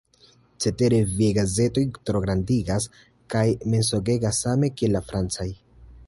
[0.63, 2.87] Cetere viaj gazetoj trograndigas
[3.33, 5.47] kaj mensogegas same kiel la francaj.